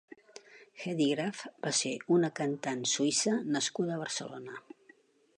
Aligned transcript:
Hedy 0.83 1.05
Graf 1.09 1.43
va 1.65 1.73
ser 1.79 1.91
una 2.15 2.31
cantant 2.39 2.81
suïssa 2.93 3.35
nascuda 3.57 3.93
a 3.99 4.03
Barcelona. 4.05 4.57